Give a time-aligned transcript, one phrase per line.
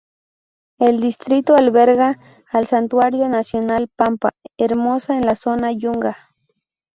[0.79, 2.17] El distrito alberga
[2.51, 6.17] al Santuario Nacional Pampa Hermosa en la zona Yunga.